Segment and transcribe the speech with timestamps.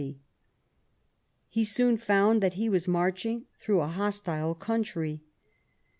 [1.47, 5.21] He soon found that he was marching through a hostile country.